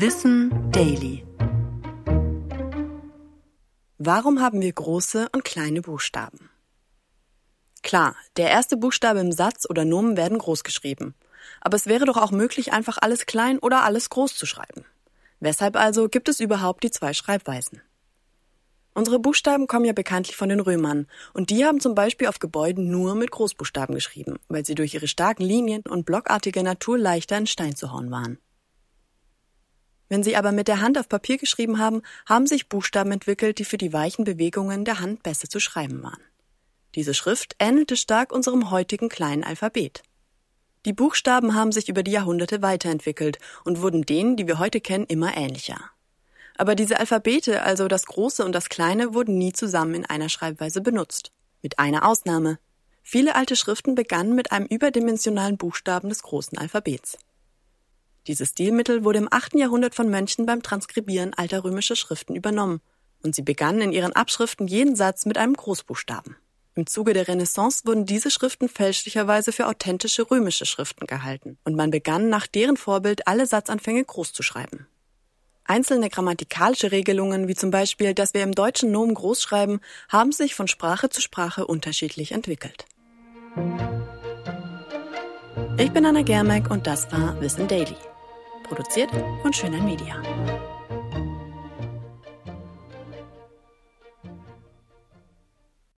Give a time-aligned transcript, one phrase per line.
[0.00, 1.26] Wissen Daily.
[3.98, 6.50] Warum haben wir große und kleine Buchstaben?
[7.82, 11.16] Klar, der erste Buchstabe im Satz oder Nomen werden groß geschrieben.
[11.60, 14.84] Aber es wäre doch auch möglich, einfach alles klein oder alles groß zu schreiben.
[15.40, 17.82] Weshalb also gibt es überhaupt die zwei Schreibweisen?
[18.94, 22.88] Unsere Buchstaben kommen ja bekanntlich von den Römern, und die haben zum Beispiel auf Gebäuden
[22.88, 27.48] nur mit Großbuchstaben geschrieben, weil sie durch ihre starken Linien und blockartige Natur leichter in
[27.48, 28.38] Stein zu hauen waren.
[30.08, 33.64] Wenn sie aber mit der Hand auf Papier geschrieben haben, haben sich Buchstaben entwickelt, die
[33.64, 36.20] für die weichen Bewegungen der Hand besser zu schreiben waren.
[36.94, 40.02] Diese Schrift ähnelte stark unserem heutigen kleinen Alphabet.
[40.86, 45.04] Die Buchstaben haben sich über die Jahrhunderte weiterentwickelt und wurden denen, die wir heute kennen,
[45.06, 45.78] immer ähnlicher.
[46.56, 50.80] Aber diese Alphabete, also das Große und das Kleine, wurden nie zusammen in einer Schreibweise
[50.80, 51.30] benutzt.
[51.62, 52.58] Mit einer Ausnahme.
[53.02, 57.18] Viele alte Schriften begannen mit einem überdimensionalen Buchstaben des großen Alphabets.
[58.28, 59.54] Dieses Stilmittel wurde im 8.
[59.54, 62.82] Jahrhundert von Mönchen beim Transkribieren alter römischer Schriften übernommen,
[63.22, 66.36] und sie begannen in ihren Abschriften jeden Satz mit einem Großbuchstaben.
[66.74, 71.90] Im Zuge der Renaissance wurden diese Schriften fälschlicherweise für authentische römische Schriften gehalten, und man
[71.90, 74.86] begann nach deren Vorbild alle Satzanfänge groß zu schreiben.
[75.64, 80.54] Einzelne grammatikalische Regelungen, wie zum Beispiel, dass wir im deutschen Nomen groß schreiben, haben sich
[80.54, 82.84] von Sprache zu Sprache unterschiedlich entwickelt.
[85.78, 87.96] Ich bin Anna Germeck und das war Wissen Daily.
[88.68, 90.22] Produziert von Schöner Media.